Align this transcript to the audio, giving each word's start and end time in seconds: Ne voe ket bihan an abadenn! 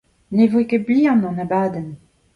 Ne 0.35 0.45
voe 0.51 0.65
ket 0.69 0.83
bihan 0.87 1.27
an 1.29 1.41
abadenn! 1.43 1.91